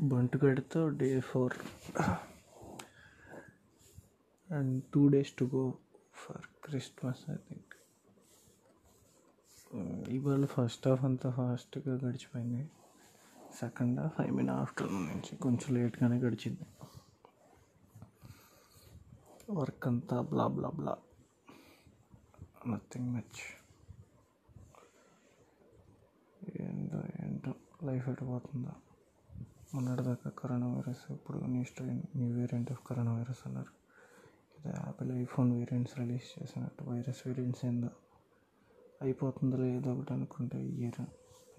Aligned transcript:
బంటుగడితో 0.00 0.88
day 0.88 1.20
four. 1.20 1.52
And 4.52 4.84
two 4.94 5.08
days 5.08 5.32
to 5.38 5.44
go 5.54 5.74
for 6.14 6.46
Christmas 6.64 7.30
I 7.30 7.34
think. 7.34 7.74
ఇవాళ 10.08 10.44
first 10.44 10.88
half 10.88 11.04
అంతా 11.04 11.30
ఫాస్ట్గా 11.30 11.94
గడిచిపోయింది. 11.94 12.70
Second 13.60 14.00
half 14.00 14.20
I 14.20 14.30
mean 14.30 14.50
afternoon 14.50 15.06
నుంచి 15.06 15.36
కొంచెం 15.36 15.74
లేట్గానే 15.74 16.18
గడిచింది. 16.18 16.66
వర్క్ 19.50 19.86
అంతా 19.86 20.20
బ్లా 20.20 20.46
బ్లా 20.46 20.68
బ్లా. 20.68 20.96
నథింగ్ 22.66 23.14
మచ్ 23.14 23.40
ఏంటో 26.60 27.24
ఏంటో 27.24 27.54
లైఫ్ 27.82 28.08
ఎడిపోతుందా 28.08 28.74
మొన్నటిదాకా 29.78 30.30
కరోనా 30.30 30.66
వైరస్ 30.66 31.12
ఇప్పుడు 31.12 31.38
news 31.38 31.82
new 31.82 32.34
variant 32.34 32.72
of 32.72 32.86
corona 32.86 33.14
virus 33.14 33.38
అన్నారు. 33.46 33.68
ఇది 34.58 34.68
యాపిల్ 34.68 35.12
ఐఫోన్ 35.12 35.52
వేరియంట్స్ 35.52 35.98
రిలీజ్ 35.98 36.42
చేసినట్టు. 36.42 36.84
వైరస్ 36.84 37.26
వేరియంట్స్ 37.26 37.64
ఏందో? 37.64 37.90
అయిపోతుందో 39.02 39.56
లేదో 39.56 39.94
ఒకటి 39.94 40.12
అనుకుంటే 40.12 40.66
ఇయర్ 40.66 41.06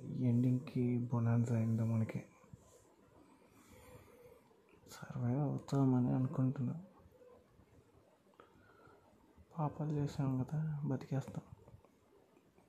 ఎండింగ్కి 0.02 1.10
బొనాన్స్ 1.14 1.52
అయిందో 1.52 1.86
మనకి. 1.86 2.24
సర్వైవ్ 4.92 5.40
అవుతామని 5.40 6.16
అనుకుంటున్నా. 6.16 6.82
పాపాలు 9.60 9.92
చేసాం 9.92 10.44
కదా 10.44 10.82
బతికేస్తాం. 10.86 11.44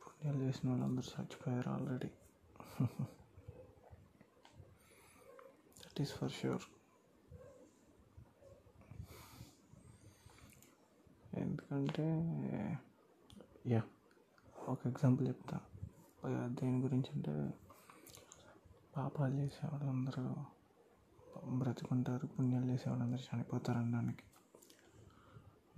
పుణ్యాలు 0.06 0.38
చేసిన 0.38 0.70
వాళ్ళందరూ 0.70 1.22
చచ్చిపోయారు 1.22 1.70
already. 1.70 2.10
That 5.90 6.00
is 6.00 6.12
for 6.12 6.32
sure 6.32 6.62
ఎందుకంటే 11.34 12.06
యా 13.66 13.82
ఒక 14.68 14.86
ఎగ్జాంపుల్ 14.86 15.28
చెప్తా. 15.28 15.60
దేని 16.46 16.80
గురించి 16.80 17.10
అంటే 17.14 17.54
పాపాలు 18.96 19.34
చేసే 19.34 19.66
అందరూ 19.66 20.34
బ్రతుకుంటారు 21.58 22.26
పుణ్యాలు 22.26 22.66
చేసేవాడు 22.66 23.02
అందరూ 23.02 23.36
చనిపోతారు 23.36 23.78
అనడానికి. 23.78 24.22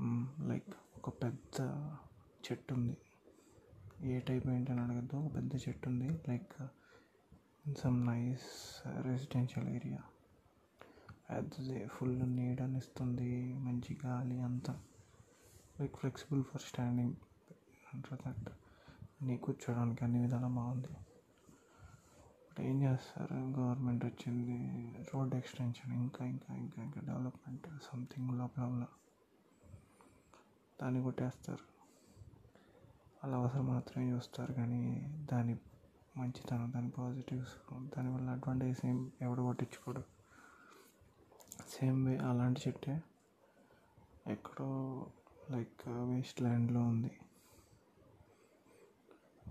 Hmm, 0.00 0.48
లైక్ 0.48 0.74
ఒక 0.96 1.22
పెద్ద 1.22 1.60
చెట్టు 2.46 2.74
ఉంది. 2.74 2.96
ఏ 4.02 4.20
టైప్ 4.20 4.48
ఏంటని 4.48 4.80
అడగద్దు 4.80 5.16
ఒక 5.16 5.34
పెద్ద 5.34 5.55
చెట్టు 5.55 5.88
ఉంది. 5.88 6.08
Like 6.28 6.52
in 7.66 7.74
some 7.74 8.06
nice 8.06 8.82
residential 9.02 9.68
area 9.68 9.98
అది 11.30 11.88
ఫుల్ 11.88 12.22
నీడని 12.36 12.77
ఇస్తుంది 12.77 13.55
మంచి 13.55 13.98
గాలి 14.05 14.41
అంతా. 14.41 14.80
Like 15.80 15.96
flexible 15.96 16.44
for 16.44 16.62
standing 16.62 17.14
that 18.06 18.50
నీ 19.22 19.36
కూర్చోడానికి 19.36 20.05
అన్ని 20.05 20.18
విధాలా 20.20 20.48
బాగుంది. 20.48 20.88
బట్ 22.48 22.60
ఏం 22.60 22.83
చేస్తారు? 22.83 23.34
గవర్నమెంట్ 23.34 24.05
వచ్చింది 24.05 24.56
రోడ్ 25.14 25.34
ఎక్స్టెన్షన్ 25.34 25.92
ఇంకా 25.92 26.24
ఇంకా 26.24 26.55
ఇంకా 26.55 26.83
ఇంకా 26.83 27.00
డెవలప్మెంట్ 27.00 27.66
సంథింగ్ 27.83 28.38
లోపల 28.38 28.86
దాన్ని 30.83 31.02
కొట్టేస్తారు. 31.02 31.64
వాళ్ళ 33.22 33.34
అవసరం 33.34 33.66
మాత్రమే 33.66 34.10
చూస్తారు 34.10 34.52
కానీ 34.52 35.12
దాని 35.33 35.56
మంచితనం 36.16 36.72
దాని 36.74 36.91
పాజిటివ్స్ 36.91 37.55
దానివల్ల 37.72 38.30
అడ్వాంటేజ్ 38.30 38.86
ఏం 38.86 39.12
ఎవడు 39.20 39.42
పట్టించుకోడు. 39.48 40.02
సేమ్ 41.68 42.06
వే 42.06 42.16
అలాంటి 42.16 42.60
చెట్టే 42.68 43.02
ఎక్కడో 44.27 45.06
లైక్ 45.50 45.88
వేస్ట్ 45.88 46.42
ల్యాండ్లో 46.42 46.80
ఉంది. 46.80 47.11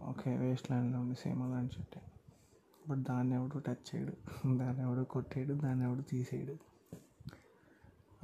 ఓకే 0.04 0.38
వేస్ట్ 0.38 0.72
ల్యాండ్లో 0.72 1.00
ఉంది 1.00 1.16
సేమ్ 1.16 1.44
అలాంటి 1.44 1.76
చెట్టే. 1.80 2.02
బట్ 2.90 3.00
దాన్ని 3.00 3.36
ఎవడు 3.36 3.60
టచ్ 3.60 3.96
చేయడు. 3.96 4.14
దాన్ని 4.60 4.84
ఎవడు 4.84 5.04
కొట్టేయడు 5.04 5.54
దాన్ని 5.54 5.86
ఎవడు 5.86 6.02
తీసేయడు. 6.02 6.58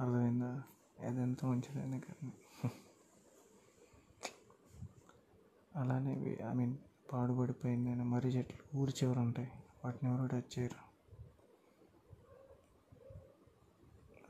అర్థమైందా? 0.00 0.62
అదెంత 1.00 1.44
మంచిదైనా 1.44 1.98
కానీ. 1.98 2.32
అలానే 5.76 6.38
ఐ 6.50 6.54
మీన్ 6.54 6.76
పాడుబడిపోయిందని 7.12 8.04
మర్రి 8.04 8.30
చెట్లు 8.30 8.76
ఊరి 8.76 8.92
చివర 9.04 9.18
ఉంటాయి. 9.18 9.52
వాటిని 9.84 10.10
ఎవరు 10.10 10.26
టచ్ 10.26 10.58
చేయరు 10.58 10.88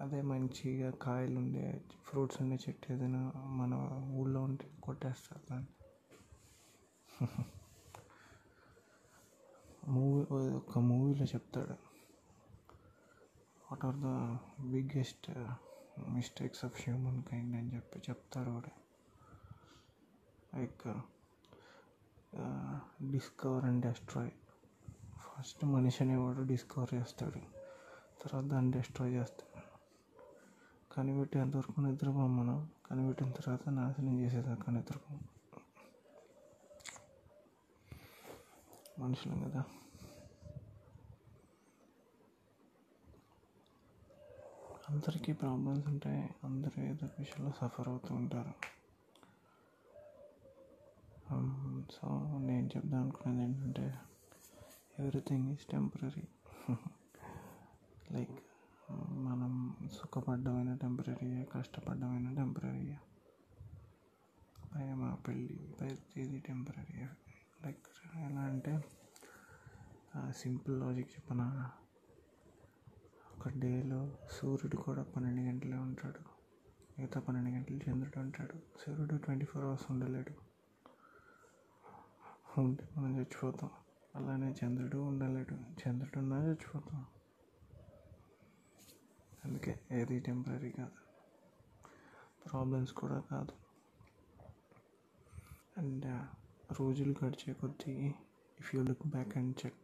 అదే 0.02 0.22
మంచిగా 0.22 0.90
కాయలు 0.90 1.38
ఉండే 1.38 1.84
ఫ్రూట్స్ 2.02 2.42
ఉండే 2.42 2.56
చెట్టు 2.56 2.92
ఏదైనా 2.92 3.32
మన 3.36 3.74
ఊళ్ళో 4.12 4.42
ఉంటే 4.42 4.70
కొట్టేస్తారు 4.82 5.40
దాన్ని. 5.50 5.68
మూవీ 9.88 10.36
ఒక 10.56 10.78
మూవీలో 10.78 11.24
చెప్తాడు. 11.24 11.72
What 13.70 13.84
are 13.84 13.96
the 13.96 14.06
biggest 14.70 15.30
mistakes 16.08 16.64
of 16.64 16.80
humankind 17.22 17.56
అని 17.56 17.74
చెప్పి 17.74 17.98
చెప్తారు 17.98 18.50
కూడా 18.50 18.70
like 20.58 20.88
discover 23.02 23.64
and 23.64 23.86
destroy 23.86 24.30
first 25.18 25.64
మనిషి 25.64 26.04
అనేవాడు 26.04 26.42
డిస్కవర్ 26.42 26.94
చేస్తాడు. 26.94 27.38
తర్వాత 28.22 28.44
దాన్ని 28.44 28.72
డెస్ట్రాయ్ 28.72 29.12
చేస్తాడు. 29.12 29.60
కనిపెట్టేంతవరకు 30.94 31.80
నిద్రపోం 31.80 32.36
మనం. 32.36 32.68
కనిపెట్టిన 32.90 33.30
తర్వాత 33.30 33.68
నాశనం 33.68 34.20
చేసేదాకా 34.20 34.72
నిద్రపోం 34.72 35.20
మనుషులం 38.98 39.50
కదా. 39.50 39.64
అందరికీ 44.90 45.32
ప్రాబ్లమ్స్ 45.32 45.88
ఉంటాయి. 45.88 46.34
అందరూ 46.44 46.82
ఏదో 46.82 47.08
విషయంలో 47.18 47.50
సఫర్ 47.50 47.88
అవుతూ 47.88 48.14
ఉంటారు. 48.14 48.77
సో 51.90 52.38
నేను 52.38 52.66
చెప్దాం 52.76 53.02
అనుకున్నది 53.02 53.44
ఏంటంటే 53.44 53.94
ఎవ్రీథింగ్ 54.98 55.50
ఈజ్ 55.50 55.70
టెంపరీ 55.70 56.28
లైక్ 58.12 58.38
మనం 59.10 59.76
సుఖపడ్డమైన 59.92 60.74
టెంపరీయే 60.74 61.44
కష్టపడ్డమైన 61.44 62.34
టెంపరీయే 62.34 62.98
ప్రేమ 64.74 65.14
పెళ్ళి 65.14 65.74
ప్రతిదీ 65.80 66.38
టెంపరీ 66.38 67.06
లైక్ 67.66 67.86
ఎలా 68.16 68.40
అంటే 68.40 68.84
సింపుల్ 70.30 70.80
లాజిక్ 70.80 71.10
చెప్పిన? 71.10 71.70
ఒక 73.38 73.48
డేలో 73.48 74.16
సూర్యుడు 74.32 74.76
కూడా 74.76 75.02
పన్నెండు 75.02 75.40
గంటలే 75.40 75.76
ఉంటాడు. 75.76 76.20
మిగతా 76.98 77.20
పన్నెండు 77.20 77.50
గంటలు 77.50 77.90
చంద్రుడు 77.90 78.18
ఉంటాడు. 78.18 78.52
సూర్యుడు 78.52 79.16
ట్వంటీ 79.16 79.46
ఫోర్ 79.46 79.64
అవర్స్ 79.64 79.90
ఉండలేడు. 79.90 80.47
ఉంటే 82.56 82.88
మనం 82.96 83.16
చచ్చిపోతాం. 83.16 83.70
అలానే 84.16 84.54
చంద్రుడు 84.64 84.96
ఉండలేడు. 84.96 85.54
చంద్రుడు 85.54 86.18
ఉన్నా 86.18 86.44
చచ్చిపోతాం. 86.44 87.06
అందుకే 89.44 89.80
ఏది 89.92 90.20
టెంపరీ 90.20 90.70
కాదు. 90.70 90.98
ప్రాబ్లమ్స్ 92.46 92.92
కూడా 92.92 93.20
కాదు. 93.20 93.52
అండ్ 95.78 96.04
uh, 96.04 96.24
రోజులు 96.80 97.14
గడిచే 97.24 97.52
కొద్దీ 97.52 97.92
if 98.60 98.74
you 98.74 98.82
look 98.82 99.06
back 99.06 99.36
and 99.36 99.66
check 99.66 99.74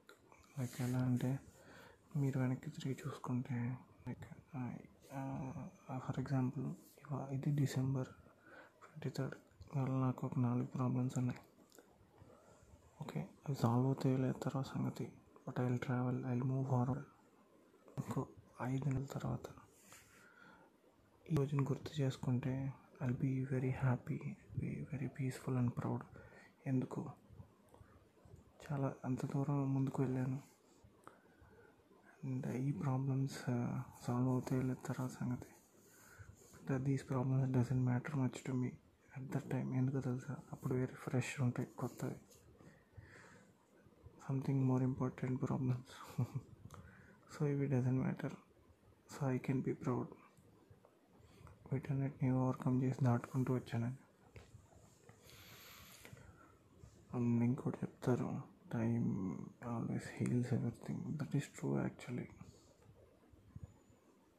like 0.58 0.82
ఎలా 0.82 0.98
అంటే 0.98 1.38
మీరు 2.16 2.38
వెనక్కి 2.38 2.70
తిరిగి 2.70 2.96
చూసుకుంటే 3.06 3.78
లైక్ 4.08 4.24
ఫర్ 5.98 6.18
ఎగ్జాంపుల్ 6.18 6.66
ఇది 7.32 7.50
డిసెంబర్ 7.50 8.08
ట్వంటీ 8.82 9.10
థర్డ్ 9.10 9.34
వల్ల 9.78 9.94
నాకు 9.94 10.26
ఒక 10.26 10.38
నాలుగు 10.38 10.66
ప్రాబ్లమ్స్ 10.66 11.18
ఉన్నాయి. 11.18 11.40
ఓకే 13.04 13.20
అవి 13.20 13.54
సాల్వ్ 13.54 13.86
అవుతాయో 13.86 14.16
లేదు 14.16 14.38
తర్వాత 14.38 14.66
సంగతి. 14.66 15.12
But 15.48 15.60
I 15.60 15.64
will 15.64 15.78
travel 15.78 16.24
I 16.24 16.28
will 16.28 16.42
move 16.42 16.66
forward 16.66 17.04
ఇంకో 17.98 18.26
ఐదు 18.62 18.88
నెలల 18.88 19.04
తర్వాత. 19.04 19.46
ఈ 21.30 21.34
రోజుని 21.34 21.62
గుర్తు 21.62 22.00
చేసుకుంటే 22.00 22.72
I 23.02 23.12
be 23.12 23.44
very 23.44 23.70
happy 23.70 24.18
be 24.60 24.86
very 24.92 25.08
peaceful 25.08 25.56
and 25.56 25.72
proud 25.78 26.02
ఎందుకు? 26.66 27.10
చాలా 28.64 28.94
అంత 29.04 29.26
దూరం 29.26 29.74
ముందుకు 29.74 30.02
వెళ్ళాను. 30.02 30.42
అండ్ 32.24 32.46
ఈ 32.46 32.72
ప్రాబ్లమ్స్ 32.72 33.38
సాల్వ్ 34.06 34.28
అవుతాయి 34.28 34.62
లేదు 34.62 34.86
తర్వాత 34.86 35.10
సంగతి. 35.10 35.50
But 36.54 36.82
these 36.82 37.08
problems 37.08 37.52
doesn't 37.52 37.84
matter 37.84 38.16
much 38.16 38.44
to 38.46 38.52
me 38.52 38.72
at 39.16 39.24
that 39.24 39.50
time 39.50 39.74
ఎందుకు 39.74 40.00
తెలుసా? 40.00 40.36
అప్పుడు 40.52 40.74
వేరే 40.74 40.94
ఫ్రెష్ 40.94 41.40
ఉంటాయి 41.40 41.68
కొత్తవి. 41.68 42.16
Something 44.28 44.64
more 44.64 44.82
important 44.82 45.42
problems 45.42 45.94
so 47.32 47.46
ఇవి 47.46 47.66
doesn't 47.66 48.00
matter 48.00 48.32
so 49.10 49.30
I 49.30 49.38
can 49.38 49.62
be 49.62 49.72
proud 49.72 50.08
వీటన్నిటిని 51.72 52.30
ఓవర్కమ్ 52.30 52.82
చేసి 52.82 53.04
దాటుకుంటూ 53.04 53.54
వచ్చానని. 53.54 53.96
అండ్ 57.14 57.44
ఇంకోటి 57.44 57.76
చెప్తారు. 57.76 58.42
Time 58.72 59.04
always 59.66 60.08
heals 60.12 60.52
everything 60.52 61.18
that 61.18 61.36
is 61.36 61.48
true 61.48 61.78
actually 61.78 62.28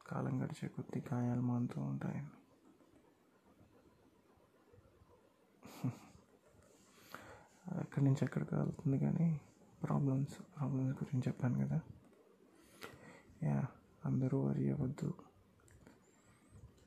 కాలం 0.06 0.44
గడిచే 0.44 0.68
కొద్ది 0.68 1.04
గాయాలు 1.14 1.40
మానుతూ 1.40 1.80
ఉంటాయి. 1.80 2.22
ఎక్కడి 7.80 8.04
నుంచి 8.04 8.24
ఎక్కడికి 8.24 8.54
వెళ్తుంది 8.54 8.98
కానీ 8.98 9.40
ప్రాబ్లమ్స్ 9.82 10.36
ప్రాబ్లమ్స్ 10.56 10.94
గురించి 11.00 11.24
చెప్పాను 11.28 11.56
కదా. 11.64 11.78
యా 13.42 13.58
అందరూ 14.04 14.38
వరి 14.40 14.64
అవ్వద్దు. 14.70 15.10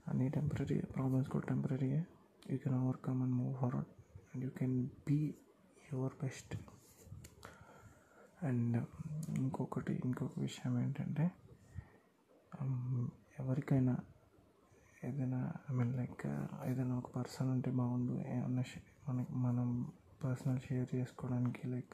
అన్నీ 0.09 0.27
టెంపరీ 0.30 0.77
ప్రాబ్లమ్స్ 0.95 1.30
కూడా 1.30 1.45
టెంపరీయే 1.45 2.01
you 2.50 2.57
can 2.57 2.75
overcome 2.75 3.19
and 3.21 3.36
move 3.36 3.53
forward 3.56 3.91
and 4.31 4.44
you 4.45 4.51
can 4.51 4.77
be 5.07 5.19
your 5.91 6.15
best 6.24 6.53
and 8.41 8.77
ఇంకొకటి 9.38 9.94
ఇంకొక 10.06 10.33
విషయం 10.39 10.74
ఏంటంటే 10.80 11.25
um, 12.51 13.12
ఎవరికైనా 13.39 13.94
ఏదైనా 15.03 15.39
ఐ 15.69 15.74
మీన్ 15.74 15.91
లైక్ 15.97 16.24
ఏదైనా 16.65 16.95
ఒక 16.97 17.09
పర్సన్ 17.15 17.50
ఉంటే 17.50 17.69
బాగుండు. 17.71 18.13
ఏమన్నా 18.27 18.63
మనకి 19.09 19.33
మనం 19.38 19.68
పర్సనల్ 20.24 20.59
షేర్ 20.59 20.89
చేసుకోవడానికి 20.95 21.68
లైక్ 21.68 21.94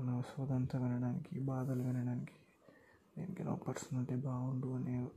మన 0.00 0.20
సోదంతా 0.20 0.78
వినడానికి 0.78 1.40
బాధలు 1.40 1.82
వినడానికి 1.82 2.32
దేనికైనా 3.18 3.52
ఒక 3.52 3.68
పర్సన్ 3.68 3.98
ఉంటే 3.98 4.16
బాగుండు 4.16 4.66
అనే 4.66 5.08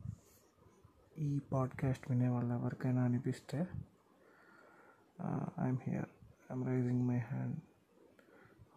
ఈ 1.18 1.40
పాడ్కాస్ట్ 1.40 2.12
వినే 2.12 2.28
వాళ్ళు 2.28 2.54
ఎవరికైనా 2.54 3.04
అనిపిస్తే 3.04 3.68
I'm 5.60 5.78
here 5.84 6.06
I'm 6.52 6.68
raising 6.68 7.08
my 7.08 7.18
hand 7.18 7.58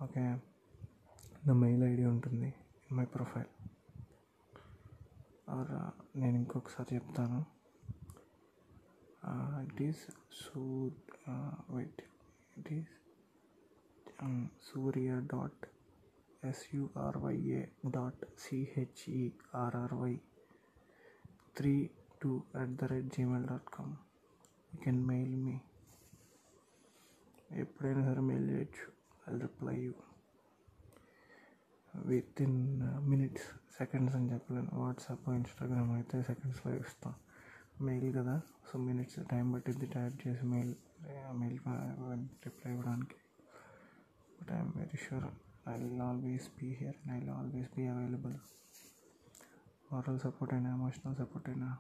okay 0.04 0.20
నా 1.46 1.52
మెయిల్ 1.52 1.82
ఐడి 1.82 2.04
ఉంటుంది 2.04 2.46
ఇన్ 2.46 2.96
మై 2.98 3.04
ప్రొఫైల్ 3.04 3.68
ఆర్ 5.50 5.70
నేను 6.18 6.36
ఇంకొకసారి 6.36 6.94
చెప్తాను. 6.94 7.44
ఇట్ 9.64 9.82
ఈస్ 9.82 10.06
సూ 10.32 10.90
wait 11.70 12.02
it 12.58 12.72
is 12.72 12.88
Surya 14.62 15.20
dot 15.20 15.66
S U R Y A 16.46 17.60
dot 17.90 18.22
C H E R R Y 18.38 20.14
three 21.56 21.74
two 22.22 22.30
at 22.60 22.74
the 22.80 22.90
rate 22.92 23.08
Gmail 23.16 23.46
dot 23.46 23.70
com 23.76 23.94
you 24.70 24.78
can 24.84 25.00
mail 25.06 25.34
me 25.44 25.56
ఎప్పుడైనా 27.56 28.02
సరే 28.06 28.22
mail 28.22 28.46
చేయొచ్చు 28.50 28.86
I 29.26 29.38
reply 29.38 29.76
you 29.78 29.92
with 31.94 32.40
in 32.42 32.58
minutes 33.04 33.46
seconds 33.76 34.14
అని 34.16 34.28
చెప్పలేను 34.32 34.72
WhatsApp 34.80 35.28
Instagram 35.34 35.90
అయితే 35.92 36.16
సెకండ్స్లో 36.22 36.72
ఇస్తాం 36.76 37.14
mail 37.82 38.10
కదా 38.14 38.34
so 38.68 38.78
minutes 38.80 39.18
time 39.30 39.46
పట్టింది 39.52 39.86
టైప్ 39.94 40.16
చేసి 40.22 40.44
మెయిల్ 40.46 40.74
మెయిల్ 41.34 41.58
రిప్లై 42.46 42.70
ఇవ్వడానికి 42.72 43.18
but 44.38 44.50
I'm 44.52 44.72
very 44.76 45.00
sure 45.06 45.26
I 45.68 45.82
will 45.82 46.00
always 46.00 46.48
be 46.48 46.68
here 46.72 46.96
and 46.96 47.12
I 47.12 47.18
will 47.18 47.30
always 47.30 47.68
be 47.76 47.86
available 47.86 48.34
moral 49.92 50.16
support 50.16 50.52
అయినా 50.52 50.70
ఎమోషనల్ 50.70 51.16
సపోర్ట్ 51.16 51.48
అయినా 51.48 51.78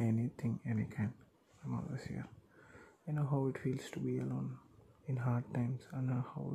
anything 0.00 0.58
any 0.66 0.84
kind 0.84 1.14
I'm 1.66 1.74
always 1.74 2.08
here 2.08 2.26
I 3.08 3.12
know 3.12 3.24
how 3.24 3.48
it 3.48 3.58
feels 3.58 3.90
to 3.90 4.00
be 4.00 4.18
alone 4.18 4.54
in 5.08 5.18
hard 5.18 5.54
times 5.54 5.94
and 5.94 6.12
how 6.12 6.54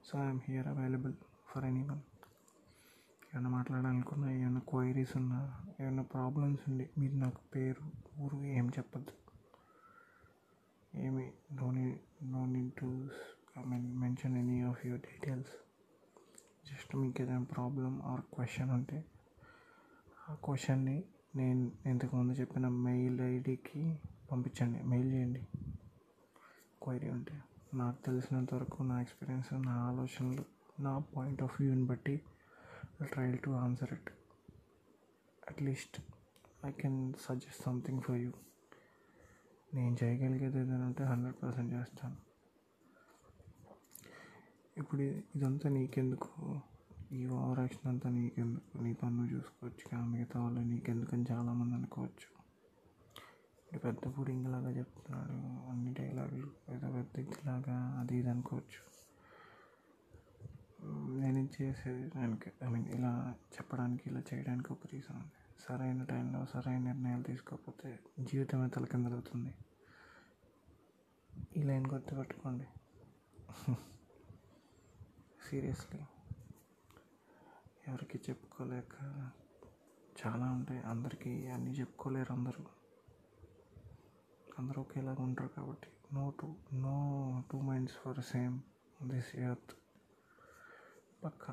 So 0.09 0.25
I'm 0.25 0.41
here 0.45 0.69
available 0.69 1.15
for 1.47 1.65
anyone 1.83 2.01
ఏమైనా 3.35 3.51
మాట్లాడాలనుకున్నా 3.51 4.31
ఏమైనా 4.31 4.61
queries 4.69 5.17
ఉన్నా 5.17 5.65
ఏమైనా 5.81 6.03
problems 6.03 6.69
ఉండి 6.69 6.91
మీరు 6.99 7.15
నాకు 7.15 7.39
పేరు 7.55 7.91
ఊరు 8.21 8.37
ఏం 8.37 8.69
చెప్పద్దు. 8.69 9.13
ఏమి 10.99 11.33
నో 11.53 11.71
నీ 11.71 12.01
no 12.23 12.47
need 12.47 12.73
to 12.73 13.09
I 13.59 13.65
mean 13.65 13.97
mention 13.99 14.37
any 14.37 14.61
of 14.61 14.87
your 14.87 15.01
details 15.01 15.51
just 16.67 16.97
మీకు 16.97 17.23
ఏదైనా 17.23 17.43
ప్రాబ్లం 17.43 18.03
ఆర్ 18.03 18.21
క్వశ్చన్ 18.21 18.71
ఉంటే 18.71 19.05
ఆ 20.31 20.35
క్వశ్చన్ని 20.35 21.05
నేను 21.37 21.73
ఇంతకుముందు 21.87 22.33
చెప్పిన 22.33 22.69
మెయిల్ 22.69 23.21
ఐడికి 23.21 23.99
పంపించండి 24.33 24.83
మెయిల్ 24.83 25.13
చేయండి. 25.13 25.47
క్వైరీ 26.83 27.09
ఉంటే. 27.09 27.43
నాకు 27.75 28.03
తెలిసినంత 28.03 28.55
వరకు 28.55 28.83
నా 28.83 29.01
ఎక్స్పీరియన్స్ 29.01 29.55
నా 29.55 29.73
ఆలోచనలు 29.73 30.45
నా 30.83 30.99
పాయింట్ 30.99 31.43
ఆఫ్ 31.43 31.61
వ్యూని 31.61 31.85
బట్టి 31.85 32.21
try 33.03 33.37
to 33.37 33.51
answer 33.51 33.93
it 33.93 34.11
at least 35.49 36.01
I 36.67 36.71
can 36.71 37.13
suggest 37.21 37.63
something 37.63 38.01
for 38.01 38.17
you 38.17 38.33
నేను 39.75 39.97
చేయగలిగేది 40.05 40.59
ఏదైనా 40.59 40.87
ఉంటే 40.87 41.05
హండ్రెడ్ 41.05 41.43
పర్సెంట్ 41.43 41.73
చేస్తాను. 41.73 42.17
ఇప్పుడు 44.77 45.03
ఇదంతా 45.03 45.69
నీకెందుకు? 45.69 46.61
ఈ 47.13 47.27
ఓవర్ 47.27 47.59
యాక్షన్ 47.59 47.89
అంతా 47.89 48.11
నీకెందుకు? 48.11 48.83
నీ 48.83 48.93
పన్ను 48.93 49.27
చూసుకోవచ్చు 49.35 49.89
కానీ 49.91 50.09
మిగతా 50.09 50.41
వాళ్ళు 50.41 50.61
నీకెందుకని 50.61 51.25
చాలామంది 51.31 51.75
అనుకోవచ్చు. 51.75 52.38
ఇప్పుడు 53.73 53.93
పెద్ద 53.93 54.19
పుడింగ్లాగా 54.19 54.71
చెప్తున్నాడు. 54.71 55.33
అన్ని 55.71 55.95
డైలాగులు 55.95 56.51
ఏదో 56.71 56.93
పెద్ద 56.93 57.19
ఇదిలాగా 57.19 57.97
అది 58.01 58.17
ఇది 58.17 58.31
అనుకోవచ్చు. 58.31 58.89
నేను 61.21 61.49
చేసేది 61.63 62.09
దానికి 62.09 62.53
ఐ 62.65 62.69
మీన్ 62.69 62.89
ఇలా 62.89 63.35
చెప్పడానికి 63.55 64.11
ఇలా 64.11 64.23
చేయడానికి 64.35 64.73
ఒక 64.73 64.87
రీజన్ 64.93 65.17
ఉంది. 65.17 65.33
సరైన 65.61 66.05
టైంలో 66.05 66.47
సరైన 66.47 66.79
నిర్ణయాలు 66.79 67.23
తీసుకోకపోతే 67.23 67.99
జీవితమే 68.21 68.69
తలకిందలవుతుంది. 68.69 69.55
ఈ 71.57 71.63
లైన్ 71.63 71.87
గుర్తుపెట్టుకోండి. 71.87 72.67
సీరియస్లీ. 75.51 76.01
ఎవరికి 77.89 78.19
చెప్పుకోలేక 78.19 78.95
చాలా 80.27 80.51
ఉంటాయి. 80.51 80.81
అందరికీ 80.83 81.47
అన్నీ 81.47 81.71
చెప్పుకోలేరు 81.71 82.33
అందరూ. 82.33 82.78
అందరూ 84.59 84.83
ఒకేలాగా 84.83 85.23
ఉంటారు 85.23 85.49
కాబట్టి 85.49 85.89
no 86.15 86.31
two 86.31 86.49
no 86.79 86.95
two 87.51 87.61
minds 87.61 87.95
for 87.95 88.21
same 88.25 88.57
this 89.09 89.37
earth 89.37 89.73
పక్కా. 91.25 91.53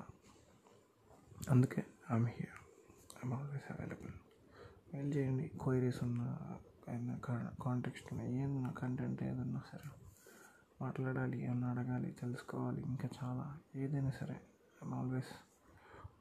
అందుకే 1.50 1.86
I'm 2.12 2.28
here 2.28 2.58
I'm 3.24 3.34
always 3.34 3.72
available 3.72 4.14
mail 4.94 5.14
చేయండి 5.16 5.48
క్వైరీస్ 5.48 6.04
ఉన్న 6.04 6.22
కాంటెక్స్ట్ 7.64 8.14
ఉన్న 8.14 8.22
ఏదైనా 8.22 8.72
కంటెంట్ 8.72 9.24
ఏదన్నా 9.24 9.62
సరే 9.72 9.90
మాట్లాడాలి 10.82 11.38
ఏమన్నా 11.44 11.70
అడగాలి 11.70 12.12
తెలుసుకోవాలి 12.12 12.82
ఇంకా 12.82 13.10
చాలా 13.24 13.46
ఏదైనా 13.76 14.12
సరే 14.12 14.38
I'm 14.84 14.94
always 14.94 15.34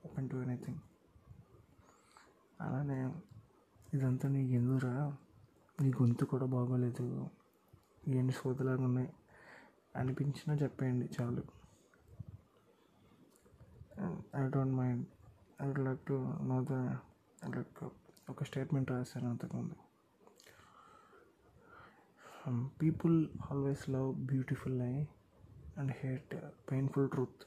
open 0.05 0.31
to 0.31 0.37
anything 0.37 0.83
అలానే 2.61 2.99
ఇదంతా 3.93 4.29
నీకు 4.29 4.53
ఎందుకురా? 4.53 4.95
నీ 5.81 5.89
గొంతు 5.91 6.25
కూడా 6.25 6.47
బాగోలేదు. 6.47 7.05
ఏంటి 8.09 8.33
సోదలాగా 8.33 8.83
ఉన్నాయి? 8.85 9.09
అనిపించినా 9.97 10.55
చెప్పేయండి 10.55 11.07
చాలు. 11.17 11.43
I 14.37 14.49
don't 14.49 14.75
mind 14.77 15.05
I 15.63 15.67
would 15.67 15.79
like 15.79 16.01
to 16.07 16.17
know 16.43 16.59
the 16.65 16.73
like 17.57 17.85
ఒక 18.31 18.45
స్టేట్మెంట్ 18.45 18.91
రాశాను 18.91 19.29
అంతకుముందు. 19.31 19.77
People 22.83 23.17
always 23.51 23.85
love 23.91 24.09
beautiful 24.27 24.81
I 24.83 24.95
and 25.79 25.93
hate 26.01 26.35
painful 26.71 27.09
truth 27.11 27.45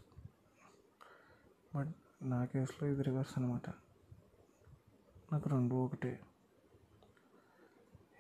but 1.76 1.94
నా 2.24 2.46
కేసులో 2.46 2.90
ఇది 2.92 3.04
రివర్స్ 3.04 3.34
అనమాట 3.38 3.68
నాకు 5.34 5.50
రెండు 5.50 5.76
ఒకటే. 5.76 6.14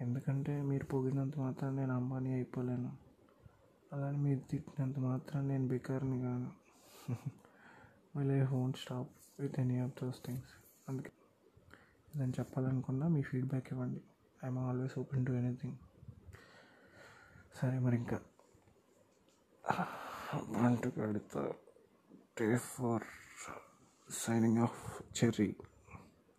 ఎందుకంటే 0.02 0.62
మీరు 0.62 0.86
పొగిడినంత 0.86 1.38
మాత్రం 1.38 1.76
నేను 1.76 1.96
అంబానీ 1.96 2.34
అయిపోలేను. 2.34 2.98
అలానే 3.94 4.18
మీరు 4.18 4.40
తిట్టినంత 4.40 5.00
మాత్రం 5.00 5.48
నేను 5.48 5.68
బేకార్ని 5.68 6.22
కాను. 6.22 6.52
Will 8.16 8.32
I 8.32 8.40
won't 8.40 8.78
stop 8.78 9.10
with 9.40 9.60
any 9.60 9.80
of 9.80 10.04
those 10.04 10.20
things 10.26 10.54
అందుకే 10.90 11.12
నేను 12.16 12.34
చెప్పాలనుకున్నా 12.40 13.08
మీ 13.08 13.22
ఫీడ్బ్యాక్ 13.22 13.68
ఇవ్వండి. 13.72 14.02
I'm 14.46 14.60
always 14.60 15.00
open 15.00 15.26
to 15.26 15.32
anything 15.32 15.78
సరే 17.56 17.80
మరి 17.80 17.96
ఇంకా. 17.96 18.20
వంట 20.50 20.88
కడితే 20.88 21.56
టే 22.38 22.58
ఫర్ 22.58 23.04
సైనింగ్ 24.10 24.58
ఆఫ్ 24.58 25.02
చెర్రీ 25.18 25.56